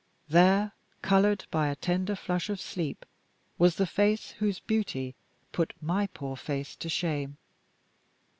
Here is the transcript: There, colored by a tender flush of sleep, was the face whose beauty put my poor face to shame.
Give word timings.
There, 0.27 0.71
colored 1.03 1.45
by 1.51 1.67
a 1.67 1.75
tender 1.75 2.15
flush 2.15 2.49
of 2.49 2.59
sleep, 2.59 3.05
was 3.59 3.75
the 3.75 3.85
face 3.85 4.31
whose 4.31 4.59
beauty 4.59 5.13
put 5.51 5.73
my 5.79 6.07
poor 6.07 6.35
face 6.35 6.75
to 6.77 6.89
shame. 6.89 7.37